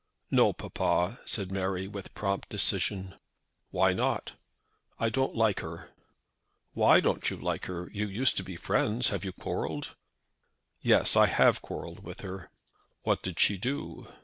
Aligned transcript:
"No, 0.31 0.51
papa," 0.51 1.19
said 1.25 1.51
Mary, 1.51 1.87
with 1.87 2.15
prompt 2.15 2.49
decision. 2.49 3.13
"Why 3.69 3.93
not?" 3.93 4.33
"I 4.97 5.09
don't 5.09 5.35
like 5.35 5.59
her." 5.59 5.91
"Why 6.73 6.99
don't 6.99 7.29
you 7.29 7.37
like 7.37 7.65
her? 7.65 7.87
You 7.93 8.07
used 8.07 8.35
to 8.37 8.43
be 8.43 8.55
friends. 8.55 9.09
Have 9.09 9.23
you 9.23 9.31
quarrelled?" 9.31 9.95
"Yes; 10.81 11.15
I 11.15 11.27
have 11.27 11.61
quarrelled 11.61 11.99
with 11.99 12.21
her." 12.21 12.49
"What 13.03 13.21
did 13.21 13.37
she 13.39 13.59
do?" 13.59 14.11